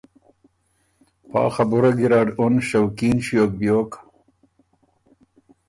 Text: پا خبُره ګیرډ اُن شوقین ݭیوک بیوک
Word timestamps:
پا 1.31 1.41
خبُره 1.55 1.91
ګیرډ 1.97 2.27
اُن 2.41 2.53
شوقین 2.67 3.17
ݭیوک 3.25 3.51
بیوک 3.59 3.91